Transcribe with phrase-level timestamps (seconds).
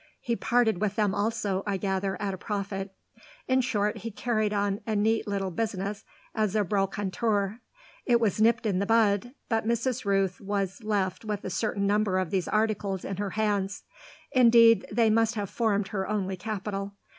[0.19, 2.95] He parted with them also, I gather, at a profit;
[3.47, 7.59] in short he carried on a neat little business as a brocanteur.
[8.07, 10.03] It was nipped in the bud, but Mrs.
[10.03, 13.83] Rooth was left with a certain number of these articles in her hands;
[14.31, 16.93] indeed they must have formed her only capital.